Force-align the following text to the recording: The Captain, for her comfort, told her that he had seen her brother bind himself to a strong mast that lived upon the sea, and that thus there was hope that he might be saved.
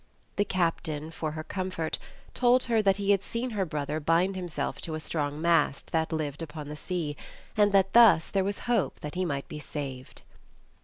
The 0.37 0.45
Captain, 0.45 1.11
for 1.11 1.33
her 1.33 1.43
comfort, 1.43 1.99
told 2.33 2.63
her 2.63 2.81
that 2.81 2.97
he 2.97 3.11
had 3.11 3.21
seen 3.21 3.51
her 3.51 3.65
brother 3.65 3.99
bind 3.99 4.35
himself 4.35 4.81
to 4.81 4.95
a 4.95 4.99
strong 4.99 5.39
mast 5.39 5.91
that 5.91 6.11
lived 6.11 6.41
upon 6.41 6.69
the 6.69 6.75
sea, 6.75 7.15
and 7.55 7.71
that 7.71 7.93
thus 7.93 8.31
there 8.31 8.43
was 8.43 8.57
hope 8.65 9.01
that 9.01 9.13
he 9.13 9.25
might 9.25 9.47
be 9.47 9.59
saved. 9.59 10.23